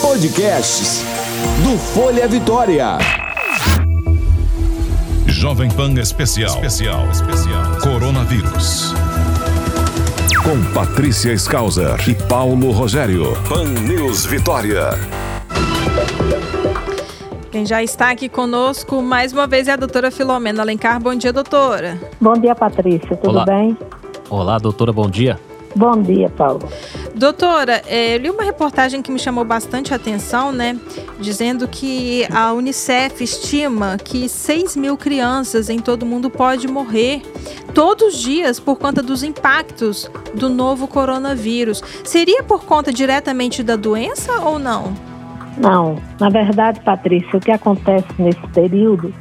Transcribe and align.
Podcasts 0.00 1.02
do 1.64 1.76
Folha 1.76 2.28
Vitória. 2.28 2.98
Jovem 5.26 5.68
Pan 5.68 5.92
Especial. 5.94 6.54
Especial. 6.54 7.08
Especial. 7.10 7.80
Coronavírus. 7.82 8.94
Com 10.44 10.62
Patrícia 10.72 11.32
Skauser 11.32 11.96
e 12.08 12.14
Paulo 12.14 12.70
Rogério. 12.70 13.32
Pan 13.48 13.64
News 13.64 14.24
Vitória. 14.24 14.90
Quem 17.50 17.66
já 17.66 17.82
está 17.82 18.10
aqui 18.10 18.28
conosco 18.28 19.02
mais 19.02 19.32
uma 19.32 19.48
vez 19.48 19.66
é 19.66 19.72
a 19.72 19.76
doutora 19.76 20.12
Filomena 20.12 20.62
Alencar. 20.62 21.00
Bom 21.00 21.16
dia, 21.16 21.32
doutora. 21.32 21.98
Bom 22.20 22.34
dia, 22.34 22.54
Patrícia. 22.54 23.16
Tudo 23.16 23.30
Olá. 23.30 23.44
bem? 23.44 23.76
Olá, 24.30 24.58
doutora, 24.58 24.92
bom 24.92 25.10
dia. 25.10 25.40
Bom 25.74 26.00
dia, 26.00 26.30
Paulo. 26.30 26.66
Doutora, 27.16 27.82
é, 27.86 28.14
eu 28.14 28.18
li 28.18 28.30
uma 28.30 28.42
reportagem 28.42 29.00
que 29.00 29.10
me 29.10 29.18
chamou 29.18 29.42
bastante 29.42 29.94
atenção, 29.94 30.52
né? 30.52 30.78
Dizendo 31.18 31.66
que 31.66 32.26
a 32.30 32.52
Unicef 32.52 33.24
estima 33.24 33.96
que 33.96 34.28
6 34.28 34.76
mil 34.76 34.98
crianças 34.98 35.70
em 35.70 35.78
todo 35.78 36.02
o 36.02 36.06
mundo 36.06 36.28
podem 36.28 36.68
morrer 36.68 37.22
todos 37.72 38.14
os 38.14 38.20
dias 38.20 38.60
por 38.60 38.76
conta 38.76 39.02
dos 39.02 39.22
impactos 39.22 40.10
do 40.34 40.50
novo 40.50 40.86
coronavírus. 40.86 41.82
Seria 42.04 42.42
por 42.42 42.66
conta 42.66 42.92
diretamente 42.92 43.62
da 43.62 43.76
doença 43.76 44.38
ou 44.40 44.58
não? 44.58 44.92
Não, 45.56 45.96
na 46.20 46.28
verdade, 46.28 46.80
Patrícia, 46.80 47.38
o 47.38 47.40
que 47.40 47.50
acontece 47.50 48.08
nesse 48.18 48.46
período 48.48 49.14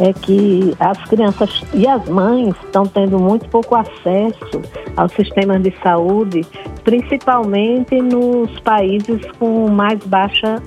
é 0.00 0.12
que 0.14 0.74
as 0.80 0.98
crianças 1.04 1.62
e 1.74 1.86
as 1.86 2.08
mães 2.08 2.54
estão 2.64 2.84
tendo 2.86 3.18
muito 3.18 3.48
pouco 3.50 3.76
acesso 3.76 4.62
aos 4.96 5.12
sistemas 5.12 5.62
de 5.62 5.72
saúde, 5.82 6.40
principalmente 6.82 8.00
nos 8.00 8.58
países 8.60 9.20
com 9.38 9.68
mais 9.68 10.02
baixa, 10.06 10.60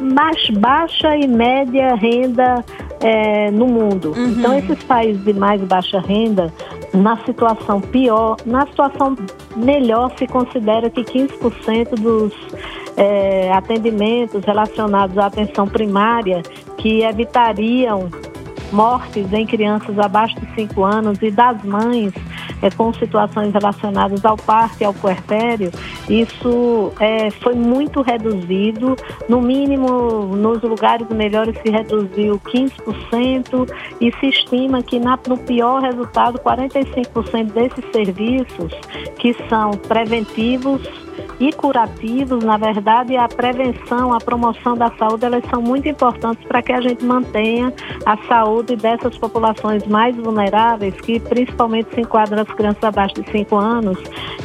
mais 0.00 0.48
baixa 0.50 1.14
e 1.16 1.28
média 1.28 1.94
renda 1.94 2.64
eh, 3.00 3.50
no 3.50 3.66
mundo. 3.66 4.14
Uhum. 4.16 4.30
Então, 4.30 4.58
esses 4.58 4.82
países 4.84 5.22
de 5.24 5.34
mais 5.34 5.60
baixa 5.60 6.00
renda, 6.00 6.50
na 6.94 7.18
situação 7.24 7.82
pior, 7.82 8.36
na 8.46 8.66
situação 8.66 9.14
melhor, 9.56 10.10
se 10.16 10.26
considera 10.26 10.88
que 10.88 11.02
15% 11.02 12.00
dos 12.00 12.32
eh, 12.96 13.50
atendimentos 13.52 14.42
relacionados 14.44 15.18
à 15.18 15.26
atenção 15.26 15.66
primária 15.66 16.42
que 16.78 17.02
evitariam 17.02 18.08
mortes 18.74 19.32
em 19.32 19.46
crianças 19.46 19.96
abaixo 19.98 20.34
de 20.40 20.54
5 20.54 20.82
anos 20.82 21.18
e 21.22 21.30
das 21.30 21.62
mães 21.62 22.12
é, 22.60 22.70
com 22.70 22.92
situações 22.94 23.52
relacionadas 23.52 24.24
ao 24.24 24.36
parto 24.36 24.80
e 24.80 24.84
ao 24.84 24.92
puerpério, 24.92 25.70
isso 26.08 26.92
é, 26.98 27.30
foi 27.30 27.54
muito 27.54 28.02
reduzido. 28.02 28.96
No 29.28 29.40
mínimo, 29.40 30.34
nos 30.36 30.62
lugares 30.62 31.08
melhores 31.08 31.56
se 31.62 31.70
reduziu 31.70 32.40
15% 32.40 33.70
e 34.00 34.12
se 34.18 34.26
estima 34.26 34.82
que 34.82 34.98
na, 34.98 35.18
no 35.28 35.38
pior 35.38 35.82
resultado, 35.82 36.38
45% 36.38 37.52
desses 37.52 37.84
serviços 37.92 38.72
que 39.18 39.34
são 39.48 39.72
preventivos 39.72 40.82
e 41.40 41.52
curativos, 41.52 42.44
na 42.44 42.56
verdade, 42.56 43.16
a 43.16 43.28
prevenção, 43.28 44.12
a 44.12 44.18
promoção 44.18 44.76
da 44.76 44.90
saúde, 44.96 45.24
elas 45.24 45.44
são 45.50 45.60
muito 45.60 45.88
importantes 45.88 46.44
para 46.46 46.62
que 46.62 46.72
a 46.72 46.80
gente 46.80 47.04
mantenha 47.04 47.72
a 48.06 48.16
saúde 48.28 48.76
dessas 48.76 49.16
populações 49.18 49.86
mais 49.86 50.16
vulneráveis, 50.16 50.94
que 51.00 51.18
principalmente 51.20 51.94
se 51.94 52.00
enquadram 52.00 52.42
as 52.42 52.48
crianças 52.48 52.84
abaixo 52.84 53.14
de 53.14 53.30
5 53.30 53.56
anos 53.56 53.98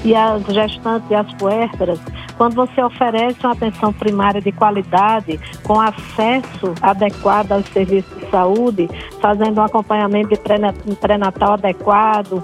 e 0.04 0.16
as 0.16 0.44
gestantes 0.46 1.10
e 1.10 1.16
as 1.16 1.32
puérperas. 1.34 2.00
Quando 2.38 2.56
você 2.56 2.82
oferece 2.82 3.38
uma 3.44 3.52
atenção 3.52 3.92
primária 3.92 4.42
de 4.42 4.52
qualidade, 4.52 5.40
com 5.64 5.80
acesso 5.80 6.74
adequado 6.82 7.52
aos 7.52 7.66
serviços 7.68 8.18
de 8.18 8.30
saúde, 8.30 8.90
fazendo 9.22 9.60
um 9.60 9.64
acompanhamento 9.64 10.30
de 10.30 10.96
pré-natal 10.96 11.54
adequado, 11.54 12.44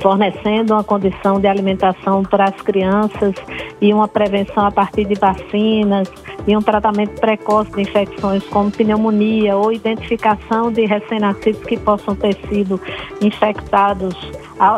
fornecendo 0.00 0.74
uma 0.74 0.84
condição 0.84 1.40
de 1.40 1.46
alimentação 1.46 2.22
para 2.22 2.44
as 2.44 2.56
crianças 2.62 3.34
e 3.80 3.92
uma 3.92 4.06
prevenção 4.08 4.66
a 4.66 4.70
partir 4.70 5.04
de 5.04 5.14
vacinas 5.14 6.08
e 6.46 6.56
um 6.56 6.60
tratamento 6.60 7.20
precoce 7.20 7.70
de 7.72 7.82
infecções 7.82 8.44
como 8.44 8.70
pneumonia 8.70 9.56
ou 9.56 9.72
identificação 9.72 10.70
de 10.70 10.84
recém-nascidos 10.84 11.62
que 11.64 11.76
possam 11.78 12.14
ter 12.14 12.34
sido 12.48 12.80
infectados 13.20 14.14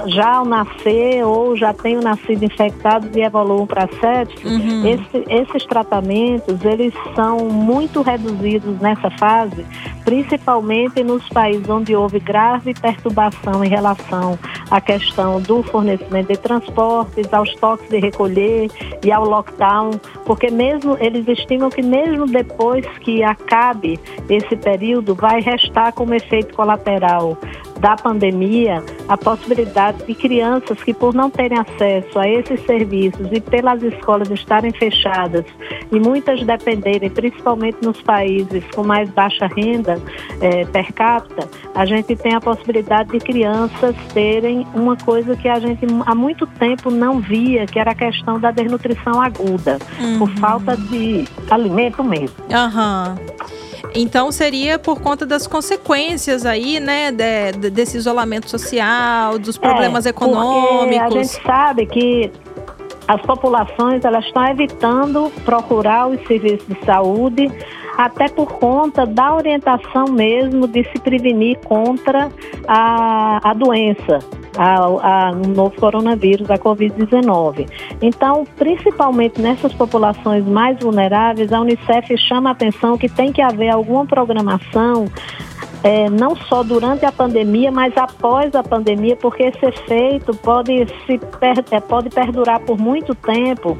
já 0.06 0.36
ao 0.36 0.44
nascer 0.46 1.22
ou 1.24 1.54
já 1.54 1.72
tenham 1.74 2.00
nascido 2.00 2.42
infectados 2.44 3.14
e 3.14 3.20
evoluam 3.20 3.66
para 3.66 3.86
sepsis, 4.00 4.42
Uhum. 4.50 4.86
esse- 4.86 5.24
esses 5.28 5.66
tratamentos 5.66 6.64
eles 6.64 6.94
são 7.14 7.40
muito 7.50 8.00
reduzidos 8.00 8.80
nessa 8.80 9.10
fase, 9.18 9.66
principalmente 10.02 11.04
nos 11.04 11.28
países 11.28 11.68
onde 11.68 11.94
houve 11.94 12.18
grave 12.18 12.72
perturbação 12.72 13.62
em 13.62 13.68
relação 13.68 14.38
à 14.70 14.80
questão 14.80 15.40
do 15.40 15.62
fornecimento 15.62 16.28
de 16.28 16.38
transportes, 16.38 17.32
aos 17.32 17.54
toques 17.56 17.88
de 17.88 17.98
recolher 17.98 18.70
e 19.04 19.12
ao 19.12 19.24
lockdown, 19.24 19.92
porque 20.24 20.50
mesmo 20.50 20.96
eles 21.00 21.26
estimam 21.28 21.70
que 21.70 21.82
mesmo 21.82 22.26
depois 22.26 22.86
que 22.98 23.22
acabe 23.22 23.98
esse 24.28 24.56
período 24.56 25.14
vai 25.14 25.40
restar 25.40 25.92
como 25.92 26.14
efeito 26.14 26.54
colateral 26.54 27.38
da 27.78 27.96
pandemia 27.96 28.82
a 29.08 29.16
possibilidade 29.16 30.04
de 30.04 30.14
crianças 30.14 30.82
que 30.82 30.92
por 30.92 31.14
não 31.14 31.30
terem 31.30 31.58
acesso 31.58 32.18
a 32.18 32.28
esses 32.28 32.60
serviços 32.64 33.28
e 33.30 33.40
pelas 33.40 33.82
escolas 33.82 34.30
estarem 34.30 34.72
fechadas 34.72 35.44
e 35.92 36.00
muitas 36.00 36.42
dependerem, 36.44 37.10
principalmente 37.10 37.78
nos 37.82 38.00
países 38.02 38.64
com 38.74 38.84
mais 38.84 39.08
baixa 39.10 39.46
renda 39.46 40.00
eh, 40.40 40.64
per 40.66 40.92
capita, 40.92 41.48
a 41.74 41.84
gente 41.86 42.16
tem 42.16 42.34
a 42.34 42.40
possibilidade 42.40 43.10
de 43.10 43.18
crianças 43.18 43.94
terem 44.12 44.66
uma 44.74 44.96
coisa 44.96 45.36
que 45.36 45.48
a 45.48 45.58
gente 45.58 45.86
há 46.04 46.14
muito 46.14 46.46
tempo 46.46 46.90
não 46.90 47.20
via, 47.20 47.66
que 47.66 47.78
era 47.78 47.92
a 47.92 47.94
questão 47.94 48.38
da 48.40 48.50
desnutrição 48.50 49.20
aguda, 49.20 49.78
por 50.18 50.30
falta 50.36 50.76
de 50.76 51.24
alimento 51.50 52.02
mesmo. 52.02 52.36
Aham. 52.52 53.16
Então 53.96 54.30
seria 54.30 54.78
por 54.78 55.00
conta 55.00 55.24
das 55.24 55.46
consequências 55.46 56.44
aí, 56.44 56.78
né, 56.78 57.10
de- 57.10 57.52
de- 57.58 57.70
desse 57.70 57.96
isolamento 57.96 58.48
social, 58.50 59.38
dos 59.38 59.56
problemas 59.56 60.04
É, 60.06 60.12
Porque 60.12 60.24
a 60.24 60.28
econômicos. 60.28 61.14
gente 61.14 61.42
sabe 61.46 61.86
que 61.86 62.30
as 63.08 63.22
populações 63.22 64.04
elas 64.04 64.24
estão 64.26 64.46
evitando 64.48 65.32
procurar 65.44 66.08
os 66.08 66.20
serviços 66.26 66.66
de 66.68 66.84
saúde 66.84 67.50
até 67.96 68.28
por 68.28 68.46
conta 68.58 69.06
da 69.06 69.34
orientação 69.34 70.04
mesmo 70.10 70.68
de 70.68 70.84
se 70.92 70.98
prevenir 71.00 71.56
contra 71.64 72.30
a, 72.68 73.40
a 73.50 73.54
doença, 73.54 74.18
a, 74.56 75.28
a, 75.28 75.30
o 75.32 75.48
novo 75.48 75.74
coronavírus, 75.76 76.50
a 76.50 76.58
Covid-19. 76.58 77.68
Então, 78.00 78.44
principalmente 78.56 79.40
nessas 79.40 79.72
populações 79.72 80.44
mais 80.46 80.78
vulneráveis, 80.78 81.52
a 81.52 81.60
Unicef 81.60 82.16
chama 82.16 82.50
a 82.50 82.52
atenção 82.52 82.96
que 82.96 83.08
tem 83.08 83.32
que 83.32 83.42
haver 83.42 83.68
alguma 83.68 84.06
programação 84.06 85.06
é, 85.86 86.10
não 86.10 86.34
só 86.34 86.64
durante 86.64 87.04
a 87.04 87.12
pandemia, 87.12 87.70
mas 87.70 87.96
após 87.96 88.54
a 88.56 88.62
pandemia, 88.62 89.14
porque 89.14 89.44
esse 89.44 89.64
efeito 89.64 90.34
pode, 90.38 90.86
se 91.06 91.18
per, 91.38 91.64
é, 91.70 91.80
pode 91.80 92.10
perdurar 92.10 92.58
por 92.60 92.76
muito 92.76 93.14
tempo. 93.14 93.78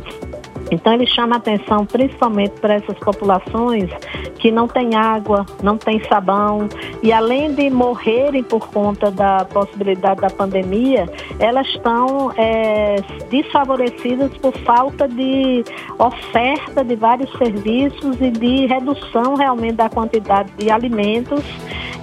Então 0.70 0.92
ele 0.92 1.06
chama 1.06 1.36
atenção 1.36 1.86
principalmente 1.86 2.60
para 2.60 2.74
essas 2.74 2.98
populações 2.98 3.90
que 4.38 4.50
não 4.50 4.66
têm 4.66 4.94
água, 4.94 5.46
não 5.62 5.76
têm 5.76 6.02
sabão 6.04 6.68
e 7.02 7.12
além 7.12 7.54
de 7.54 7.70
morrerem 7.70 8.42
por 8.42 8.68
conta 8.68 9.10
da 9.10 9.44
possibilidade 9.44 10.20
da 10.20 10.30
pandemia, 10.30 11.08
elas 11.38 11.66
estão 11.68 12.32
é, 12.36 12.96
desfavorecidas 13.30 14.36
por 14.38 14.52
falta 14.58 15.06
de 15.08 15.64
oferta 15.98 16.84
de 16.84 16.96
vários 16.96 17.30
serviços 17.38 18.20
e 18.20 18.30
de 18.30 18.66
redução 18.66 19.34
realmente 19.34 19.74
da 19.74 19.88
quantidade 19.88 20.50
de 20.58 20.70
alimentos 20.70 21.44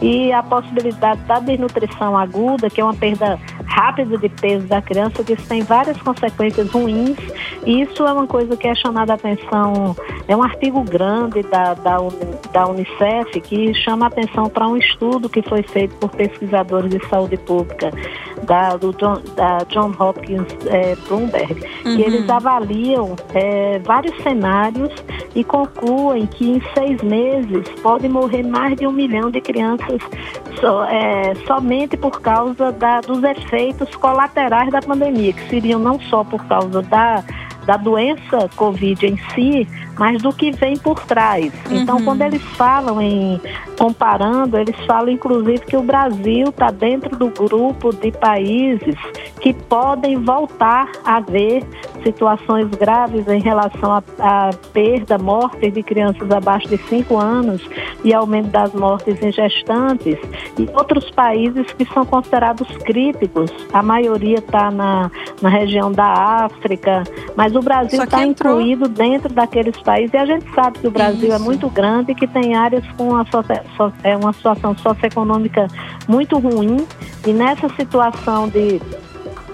e 0.01 0.31
a 0.33 0.44
possibilidade 0.44 1.21
da 1.21 1.39
desnutrição 1.39 2.18
aguda, 2.18 2.69
que 2.69 2.81
é 2.81 2.83
uma 2.83 2.94
perda 2.94 3.39
rápida 3.74 4.18
de 4.18 4.30
peso 4.30 4.68
da 4.68 4.81
criança, 4.81 5.24
que 5.24 5.34
isso 5.34 5.48
tem 5.48 5.64
várias 5.64 6.00
consequências 6.02 6.70
ruins. 6.70 7.18
E 7.66 7.81
isso 7.81 8.06
é 8.06 8.14
uma 8.14 8.28
coisa 8.28 8.56
que 8.56 8.68
é 8.68 8.75
chamada 8.75 9.14
a 9.14 9.16
atenção, 9.16 9.96
é 10.28 10.36
um 10.36 10.44
artigo 10.44 10.84
grande 10.84 11.42
da, 11.44 11.74
da, 11.74 11.98
da 12.52 12.68
Unicef 12.68 13.42
que 13.42 13.74
chama 13.74 14.06
a 14.06 14.08
atenção 14.10 14.50
para 14.50 14.68
um 14.68 14.78
estudo 14.78 15.28
que 15.28 15.42
foi 15.42 15.64
feito 15.64 15.96
por 15.96 16.10
pesquisadores 16.12 16.90
de 16.92 17.04
saúde 17.08 17.38
pública 17.38 17.92
da, 18.44 18.75
do 18.75 18.92
John, 18.94 19.22
da 19.36 19.60
John 19.70 19.92
Hopkins 19.98 20.48
eh, 20.68 20.96
Bloomberg, 21.08 21.64
Uhum. 21.86 21.96
que 21.96 22.02
eles 22.02 22.30
avaliam 22.30 23.16
eh, 23.34 23.80
vários 23.84 24.16
cenários 24.24 24.92
e 25.36 25.44
concluem 25.44 26.25
que 26.28 26.52
em 26.52 26.62
seis 26.74 27.02
meses 27.02 27.68
pode 27.81 28.08
morrer 28.08 28.44
mais 28.44 28.75
de 28.78 28.88
um 28.88 28.92
milhão 28.92 29.30
de 29.30 29.42
crianças 29.42 30.00
so- 30.63 30.83
eh, 30.86 31.33
somente 31.45 31.98
por 31.98 32.21
causa 32.21 32.71
da- 32.71 33.01
dos 33.01 33.21
efeitos 33.21 33.94
colaterais 33.98 34.71
da 34.71 34.81
pandemia, 34.81 35.33
que 35.33 35.50
seriam 35.50 35.77
não 35.80 36.00
só 36.00 36.24
por 36.24 36.44
causa 36.45 36.81
da 36.81 37.21
da 37.65 37.77
doença 37.77 38.50
Covid 38.57 39.06
em 39.06 39.18
si, 39.33 39.65
mas 39.98 40.21
do 40.21 40.33
que 40.33 40.51
vem 40.51 40.75
por 40.75 41.00
trás. 41.06 41.45
Então, 41.45 41.71
uhum. 41.71 41.81
Então, 41.83 42.04
quando 42.04 42.21
eles 42.24 42.42
falam 42.57 43.01
em 43.01 43.39
comparando, 43.77 44.57
eles 44.57 44.75
falam 44.86 45.10
inclusive 45.10 45.60
que 45.60 45.77
o 45.77 45.81
Brasil 45.81 46.50
está 46.50 46.71
dentro 46.71 47.15
do 47.15 47.30
grupo 47.30 47.94
de 47.94 48.12
países 48.12 48.95
que 49.39 49.54
podem 49.54 50.18
voltar 50.18 50.89
a 51.06 51.19
ver 51.21 51.63
situações 52.03 52.69
graves 52.69 53.27
em 53.27 53.39
relação 53.39 54.03
à 54.19 54.50
perda, 54.71 55.17
morte 55.17 55.71
de 55.71 55.81
crianças 55.81 56.29
abaixo 56.29 56.67
de 56.67 56.77
5 56.77 57.17
anos 57.17 57.61
e 58.03 58.13
aumento 58.13 58.50
das 58.50 58.73
mortes 58.73 59.21
em 59.21 59.31
gestantes, 59.31 60.17
e 60.57 60.69
outros 60.73 61.09
países 61.11 61.65
que 61.73 61.85
são 61.85 62.05
considerados 62.05 62.67
críticos. 62.77 63.51
A 63.71 63.81
maioria 63.81 64.39
está 64.39 64.69
na, 64.69 65.09
na 65.41 65.50
região 65.50 65.91
da 65.91 66.45
África, 66.45 67.03
mas 67.35 67.55
o 67.55 67.61
Brasil 67.61 68.03
está 68.03 68.23
entrou... 68.23 68.59
incluído 68.59 68.88
dentro 68.89 69.33
daqueles 69.33 69.79
países, 69.81 70.13
e 70.13 70.17
a 70.17 70.25
gente 70.25 70.45
sabe 70.53 70.79
que 70.79 70.88
o 70.88 70.91
Brasil 70.91 71.31
é 71.31 71.35
Isso. 71.35 71.44
é 71.44 71.45
muito 71.45 71.69
grande 71.69 72.11
e 72.11 72.15
que 72.15 72.27
tem 72.27 72.55
áreas 72.55 72.85
com 72.97 73.09
uma, 73.09 73.25
é 74.03 74.17
uma 74.17 74.33
situação 74.33 74.77
socioeconômica 74.77 75.67
muito 76.07 76.38
ruim, 76.38 76.85
e 77.25 77.31
nessa 77.31 77.69
situação 77.69 78.50
de 78.50 78.81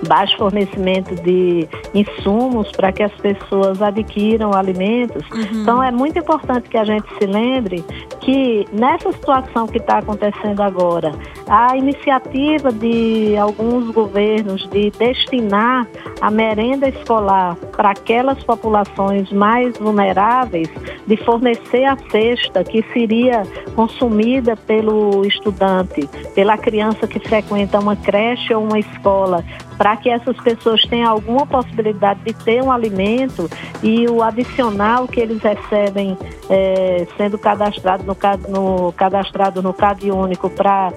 baixo 0.07 0.37
fornecimento 0.37 1.15
de 1.15 1.67
insumos 1.93 2.71
para 2.71 2.91
que 2.91 3.03
as 3.03 3.13
pessoas 3.13 3.81
adquiram 3.81 4.53
alimentos. 4.53 5.23
Uhum. 5.31 5.61
Então 5.61 5.83
é 5.83 5.91
muito 5.91 6.19
importante 6.19 6.69
que 6.69 6.77
a 6.77 6.83
gente 6.83 7.07
se 7.17 7.25
lembre 7.25 7.83
que 8.21 8.67
nessa 8.71 9.11
situação 9.11 9.67
que 9.67 9.77
está 9.77 9.97
acontecendo 9.97 10.61
agora, 10.61 11.11
a 11.47 11.75
iniciativa 11.75 12.71
de 12.71 13.35
alguns 13.37 13.91
governos 13.91 14.67
de 14.69 14.91
destinar 14.91 15.87
a 16.21 16.29
merenda 16.29 16.87
escolar 16.87 17.55
para 17.75 17.91
aquelas 17.91 18.43
populações 18.43 19.31
mais 19.31 19.77
vulneráveis, 19.77 20.69
de 21.07 21.17
fornecer 21.17 21.85
a 21.85 21.97
cesta 22.11 22.63
que 22.63 22.83
seria 22.93 23.43
consumida 23.75 24.55
pelo 24.55 25.25
estudante, 25.25 26.07
pela 26.35 26.57
criança 26.57 27.07
que 27.07 27.19
frequenta 27.19 27.79
uma 27.79 27.95
creche 27.95 28.53
ou 28.53 28.63
uma 28.63 28.77
escola, 28.77 29.43
para 29.77 29.95
que 29.95 30.09
essas 30.09 30.37
pessoas 30.41 30.81
tenham 30.83 31.09
alguma 31.09 31.47
possibilidade 31.47 31.78
de 31.81 32.33
ter 32.33 32.61
um 32.61 32.71
alimento 32.71 33.49
e 33.81 34.07
o 34.07 34.21
adicional 34.21 35.07
que 35.07 35.19
eles 35.19 35.41
recebem 35.41 36.17
é, 36.49 37.07
sendo 37.17 37.37
cadastrado 37.37 38.03
no, 38.03 38.15
no, 38.49 38.91
cadastrado 38.93 39.61
no 39.61 39.73
CAD 39.73 40.11
único 40.11 40.49
para 40.49 40.91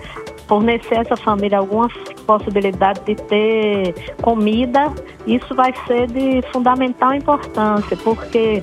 fornecer 0.47 0.97
essa 0.97 1.17
família 1.17 1.59
alguma 1.59 1.89
possibilidade 2.27 3.01
de 3.07 3.15
ter 3.15 3.95
comida, 4.21 4.93
isso 5.27 5.55
vai 5.55 5.73
ser 5.87 6.07
de 6.09 6.43
fundamental 6.53 7.15
importância, 7.15 7.97
porque 7.99 8.63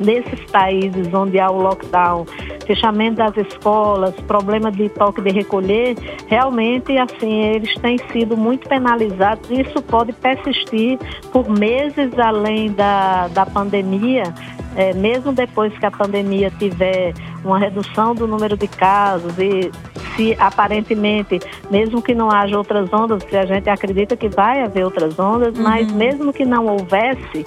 nesses 0.00 0.40
países 0.50 1.12
onde 1.12 1.38
há 1.38 1.50
o 1.50 1.60
lockdown, 1.60 2.24
fechamento 2.66 3.16
das 3.16 3.36
escolas, 3.36 4.14
problema 4.26 4.70
de 4.70 4.88
toque 4.90 5.20
de 5.20 5.30
recolher, 5.30 5.96
realmente 6.26 6.96
assim 6.98 7.42
eles 7.44 7.74
têm 7.74 7.98
sido 8.12 8.36
muito 8.36 8.68
penalizados. 8.68 9.50
Isso 9.50 9.82
pode 9.82 10.12
persistir 10.12 10.98
por 11.32 11.48
meses 11.48 12.18
além 12.18 12.72
da, 12.72 13.28
da 13.28 13.46
pandemia, 13.46 14.24
é, 14.76 14.94
mesmo 14.94 15.32
depois 15.32 15.76
que 15.78 15.86
a 15.86 15.90
pandemia 15.90 16.50
tiver 16.58 17.12
uma 17.44 17.58
redução 17.58 18.14
do 18.14 18.26
número 18.26 18.56
de 18.56 18.68
casos 18.68 19.36
e 19.38 19.70
se 20.16 20.34
aparentemente, 20.38 21.40
mesmo 21.70 22.02
que 22.02 22.14
não 22.14 22.30
haja 22.30 22.56
outras 22.56 22.92
ondas, 22.92 23.22
que 23.22 23.36
a 23.36 23.46
gente 23.46 23.68
acredita 23.68 24.16
que 24.16 24.28
vai 24.28 24.62
haver 24.62 24.84
outras 24.84 25.18
ondas, 25.18 25.56
uhum. 25.56 25.62
mas 25.62 25.90
mesmo 25.92 26.32
que 26.32 26.44
não 26.44 26.66
houvesse, 26.66 27.44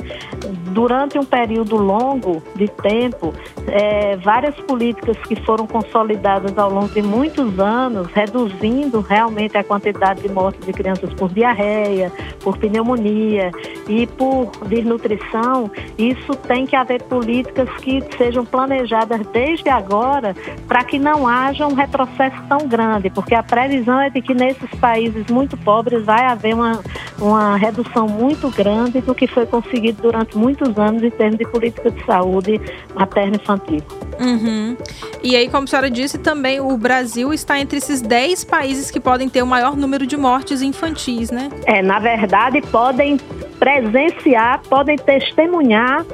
durante 0.72 1.18
um 1.18 1.26
período 1.26 1.78
longo 1.78 2.42
de 2.56 2.68
tempo, 2.68 3.34
é, 3.68 4.18
várias 4.18 4.56
políticas 4.62 5.18
que 5.28 5.36
foram 5.44 5.66
consolidadas 5.66 6.58
ao 6.58 6.70
longo 6.70 6.90
de 6.90 7.02
muitos 7.02 7.60
anos, 7.60 8.08
reduzindo 8.14 9.02
realmente 9.02 9.58
a 9.58 9.64
quantidade 9.64 10.22
de 10.22 10.30
mortes 10.30 10.66
de 10.66 10.74
crianças 10.74 11.14
por 11.14 11.32
diarreia, 11.32 12.12
por 12.42 12.58
pneumonia 12.58 13.52
e 13.88 14.06
por 14.06 14.52
desnutrição, 14.68 15.72
isso 15.98 16.36
tem 16.36 16.66
que 16.66 16.76
haver 16.76 17.02
políticas 17.04 17.70
que 17.78 18.04
sejam 18.18 18.46
planejadas 18.46 19.26
desde 19.28 19.70
agora 19.70 20.36
para 20.68 20.84
que 20.84 21.00
não 21.00 21.28
haja 21.28 21.66
um 21.68 21.74
retrocesso 21.74 22.42
tão 22.48 22.55
grande, 22.60 23.10
porque 23.10 23.36
a 23.36 23.44
previsão 23.44 24.00
é 24.00 24.10
de 24.10 24.22
que 24.22 24.34
nesses 24.34 24.69
países 24.80 25.25
muito 25.28 25.57
pobres 25.57 26.04
vai 26.04 26.25
haver 26.25 26.54
uma, 26.54 26.80
uma 27.19 27.56
redução 27.57 28.07
muito 28.07 28.50
grande 28.50 29.02
do 29.02 29.13
que 29.13 29.28
foi 29.28 29.46
conseguido 29.46 30.02
durante 30.02 30.38
muitos 30.38 30.78
anos 30.78 31.04
em 31.04 31.10
termos 31.10 31.38
de 31.38 31.46
política 31.46 31.92
de 31.92 32.04
saúde 32.06 32.60
materno-infantil. 32.94 33.81
Uhum. 34.19 34.78
E 35.24 35.36
aí, 35.36 35.50
como 35.50 35.63
a 35.63 35.68
senhora 35.68 35.90
disse, 35.90 36.18
também 36.18 36.60
o 36.60 36.78
Brasil 36.78 37.34
está 37.34 37.60
entre 37.60 37.78
esses 37.78 38.02
10 38.02 38.44
países 38.46 38.92
que 38.92 39.00
podem 39.00 39.28
ter 39.28 39.42
o 39.42 39.48
maior 39.48 39.75
número 39.75 40.06
de 40.06 40.16
mortes 40.16 40.62
infantis, 40.62 41.31
né? 41.31 41.50
É, 41.66 41.81
na 41.81 42.00
verdade, 42.00 42.62
podem 42.62 43.18
presenciar, 43.60 44.62
podem 44.69 44.96
testemunhar 44.98 46.06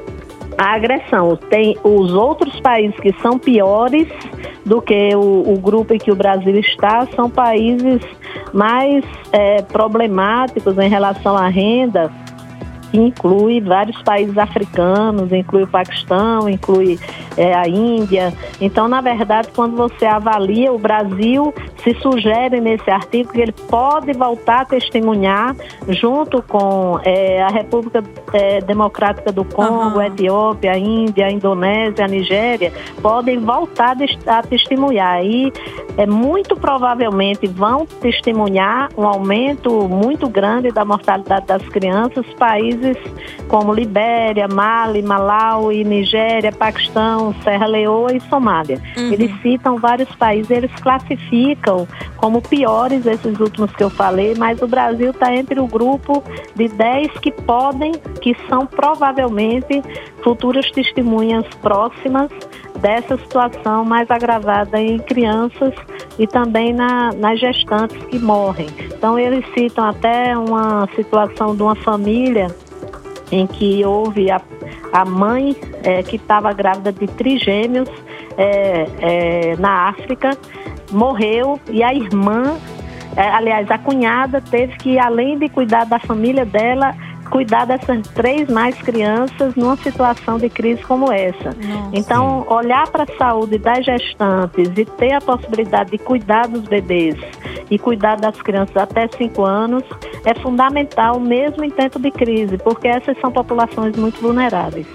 a 0.58 0.76
agressão. 0.76 1.36
Tem 1.50 1.78
os 1.84 2.14
outros 2.14 2.60
países 2.60 2.98
que 3.00 3.14
são 3.22 3.38
piores 3.38 4.08
do 4.66 4.82
que 4.82 5.16
o, 5.16 5.54
o 5.54 5.60
grupo 5.60 5.94
em 5.94 5.98
que 5.98 6.12
o 6.12 6.16
Brasil 6.16 6.56
está, 6.58 7.08
são 7.16 7.30
países 7.30 8.02
mais 8.54 9.04
é, 9.32 9.62
problemáticos 9.62 10.78
em 10.78 10.90
relação 10.90 11.36
à 11.36 11.48
renda 11.48 12.12
que 12.92 12.98
inclui 12.98 13.62
vários 13.62 14.00
países 14.04 14.38
africanos, 14.38 15.32
inclui 15.32 15.64
o 15.64 15.68
Paquistão, 15.68 16.50
inclui 16.50 17.00
é, 17.38 17.54
a 17.54 17.68
Índia. 17.68 18.34
Então, 18.60 18.88
na 18.88 19.00
verdade, 19.00 19.48
quando 19.56 19.78
você 19.78 20.06
avalia 20.06 20.72
o 20.74 20.78
Brasil, 20.78 21.54
se 21.84 21.94
sugere 22.02 22.60
nesse 22.60 22.90
artigo 22.92 23.32
que 23.32 23.42
ele 23.42 23.54
pode 23.54 24.12
voltar 24.14 24.62
a 24.62 24.66
testemunhar 24.66 25.56
junto 25.88 26.44
com 26.44 27.00
é, 27.04 27.42
a 27.42 27.48
República 27.48 28.04
é, 28.34 28.60
Democrática 28.62 29.32
do 29.32 29.46
Congo, 29.46 29.96
uhum. 29.96 30.00
a 30.00 30.08
Etiópia, 30.08 30.74
a 30.74 30.78
Índia, 30.78 31.28
a 31.28 31.32
Indonésia, 31.32 32.06
a 32.06 32.08
Nigéria, 32.08 32.74
podem 33.02 33.40
voltar 33.40 33.96
a 34.28 34.44
testemunhar. 34.44 35.24
E 35.24 35.52
é, 35.98 36.06
muito 36.06 36.56
provavelmente 36.56 37.48
vão 37.48 37.86
testemunhar 37.86 38.90
um 38.98 39.08
aumento 39.08 39.88
muito 39.88 40.28
grande 40.28 40.70
da 40.72 40.84
mortalidade 40.84 41.48
das 41.48 41.68
crianças, 41.70 42.26
países 42.38 42.81
países 42.82 42.98
como 43.48 43.74
Libéria, 43.74 44.48
Mali, 44.48 45.02
Malawi, 45.02 45.84
Nigéria, 45.84 46.52
Paquistão, 46.52 47.36
Serra 47.44 47.68
Leoa 47.68 48.14
e 48.14 48.20
Somália. 48.22 48.82
Uhum. 48.98 49.12
Eles 49.12 49.32
citam 49.42 49.78
vários 49.78 50.10
países, 50.16 50.50
eles 50.50 50.72
classificam 50.82 51.88
como 52.18 52.42
piores 52.42 53.06
esses 53.06 53.40
últimos 53.40 53.72
que 53.76 53.84
eu 53.84 53.90
falei, 53.90 54.34
mas 54.38 54.62
o 54.62 54.68
Brasil 54.68 55.12
está 55.12 55.36
entre 55.36 55.60
o 55.60 55.68
grupo 55.68 56.24
de 56.56 56.68
10 56.70 57.12
que 57.20 57.32
podem, 57.32 57.92
que 58.22 58.36
são 58.48 58.66
provavelmente 58.66 59.82
futuras 60.24 60.70
testemunhas 60.72 61.46
próximas 61.62 62.30
dessa 62.80 63.18
situação 63.18 63.86
mais 63.86 64.10
agravada 64.10 64.80
em 64.80 64.98
crianças 64.98 65.74
e 66.18 66.26
também 66.26 66.74
na, 66.74 67.12
nas 67.14 67.40
gestantes 67.40 67.98
que 68.06 68.18
morrem. 68.18 68.68
Então, 68.86 69.20
eles 69.20 69.46
citam 69.54 69.86
até 69.86 70.38
uma 70.38 70.88
situação 70.96 71.56
de 71.56 71.62
uma 71.62 71.76
família 71.76 72.48
em 73.32 73.48
que 73.48 73.86
houve 73.86 74.30
a, 74.30 74.42
a 74.92 75.06
mãe 75.06 75.56
é, 75.84 76.04
que 76.04 76.18
estava 76.18 76.52
grávida 76.54 76.92
de 76.92 77.08
trigêmeos 77.08 77.90
é, 78.38 78.88
é, 79.00 79.56
na 79.58 79.90
África, 79.90 80.38
morreu 80.92 81.60
e 81.70 81.82
a 81.84 81.94
irmã, 81.94 82.58
é, 83.16 83.28
aliás, 83.30 83.70
a 83.72 83.78
cunhada 83.78 84.42
teve 84.42 84.76
que, 84.78 85.00
além 85.00 85.38
de 85.38 85.50
cuidar 85.50 85.86
da 85.86 86.00
família 86.00 86.46
dela, 86.46 86.96
cuidar 87.30 87.66
dessas 87.66 88.02
três 88.10 88.50
mais 88.50 88.76
crianças 88.82 89.56
numa 89.56 89.78
situação 89.78 90.38
de 90.38 90.50
crise 90.50 90.84
como 90.84 91.12
essa. 91.12 91.56
Nossa. 91.56 91.90
Então, 91.94 92.46
olhar 92.50 92.88
para 92.90 93.04
a 93.04 93.18
saúde 93.18 93.58
das 93.58 93.86
gestantes 93.86 94.70
e 94.78 94.86
ter 94.86 95.14
a 95.14 95.22
possibilidade 95.22 95.92
de 95.92 95.98
cuidar 95.98 96.48
dos 96.48 96.64
bebês 96.68 97.16
e 97.72 97.80
cuidar 97.80 98.18
das 98.18 98.40
crianças 98.42 98.76
até 98.76 99.08
5 99.08 99.44
anos 99.44 99.84
é 100.26 100.36
fundamental 100.42 101.20
mesmo 101.20 101.64
em 101.64 101.72
tempo 101.72 101.98
de 101.98 102.12
crise, 102.12 102.58
porque 102.58 102.88
essas 102.88 103.18
são 103.20 103.32
populações 103.32 103.96
muito 103.96 104.22
vulneráveis. 104.22 104.86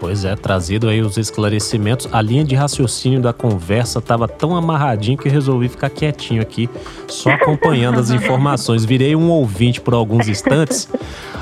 Pois 0.00 0.24
é, 0.24 0.34
trazido 0.34 0.88
aí 0.88 1.00
os 1.00 1.16
esclarecimentos. 1.16 2.08
A 2.12 2.20
linha 2.20 2.44
de 2.44 2.54
raciocínio 2.54 3.20
da 3.20 3.32
conversa 3.32 4.00
estava 4.00 4.26
tão 4.26 4.56
amarradinho 4.56 5.16
que 5.16 5.28
resolvi 5.28 5.68
ficar 5.68 5.88
quietinho 5.88 6.42
aqui, 6.42 6.68
só 7.06 7.30
acompanhando 7.30 8.00
as 8.00 8.10
informações. 8.12 8.84
Virei 8.84 9.14
um 9.14 9.30
ouvinte 9.30 9.80
por 9.80 9.94
alguns 9.94 10.28
instantes. 10.28 10.88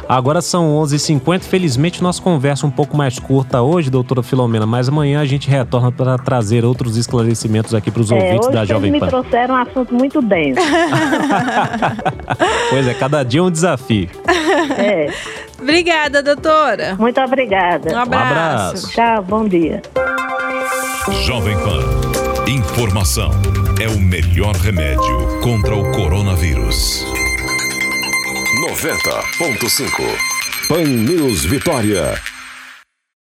Agora 0.09 0.43
são 0.43 0.77
11 0.77 0.97
h 0.97 1.05
50 1.05 1.45
Felizmente, 1.47 2.03
nossa 2.03 2.21
conversa 2.21 2.67
um 2.67 2.71
pouco 2.71 2.97
mais 2.97 3.19
curta 3.19 3.63
hoje, 3.63 3.91
doutora 3.91 4.23
Filomena, 4.23 4.67
mas 4.67 4.89
amanhã 4.89 5.21
a 5.21 5.25
gente 5.25 5.49
retorna 5.49 5.91
para 5.91 6.19
trazer 6.19 6.65
outros 6.65 6.97
esclarecimentos 6.97 7.75
aqui 7.75 7.91
para 7.91 8.03
os 8.03 8.11
É, 8.11 8.15
ouvintes 8.15 8.47
hoje 8.49 8.55
da 8.57 8.65
Jovem 8.65 8.91
vocês 8.91 8.93
me 8.93 9.01
Pan. 9.01 9.09
trouxeram 9.09 9.55
um 9.55 9.59
assunto 9.59 9.95
muito 9.95 10.21
denso. 10.23 10.61
Pois 12.71 12.87
é, 12.89 12.95
cada 12.95 13.23
dia 13.23 13.43
um 13.45 13.51
desafio. 13.51 14.09
É, 14.79 15.09
Obrigada, 15.61 16.23
doutora. 16.23 16.97
muito 16.99 17.21
obrigada. 17.21 17.95
Um 17.95 17.99
abraço. 17.99 18.33
abraço. 18.33 18.91
Tchau, 18.91 19.23
bom 19.23 19.47
dia. 19.47 19.83
Jovem 21.25 21.57
Pan. 21.59 21.81
Informação 22.51 23.31
é 23.81 23.89
o 23.89 23.99
melhor 24.01 24.55
remédio 24.57 25.41
contra 25.43 25.75
o 25.77 25.93
coronavírus. 25.93 27.05
90.5. 28.75 30.17
Pan 30.69 31.05
News 31.05 31.45
Vitória. 31.45 32.32